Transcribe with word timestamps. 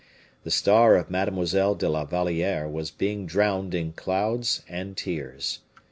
The 0.43 0.49
star 0.49 0.95
of 0.95 1.11
Mademoiselle 1.11 1.75
de 1.75 1.87
la 1.87 2.05
Valliere 2.05 2.67
was 2.67 2.89
being 2.89 3.27
drowned 3.27 3.75
in 3.75 3.91
clouds 3.93 4.63
and 4.67 4.97
tears. 4.97 5.59